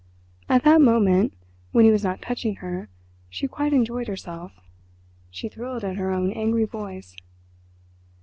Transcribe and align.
At 0.49 0.63
that 0.63 0.81
moment, 0.81 1.31
when 1.73 1.85
he 1.85 1.91
was 1.91 2.03
not 2.03 2.23
touching 2.23 2.55
her, 2.55 2.89
she 3.29 3.47
quite 3.47 3.71
enjoyed 3.71 4.07
herself. 4.07 4.51
She 5.29 5.47
thrilled 5.47 5.83
at 5.83 5.97
her 5.97 6.09
own 6.11 6.31
angry 6.31 6.65
voice. 6.65 7.15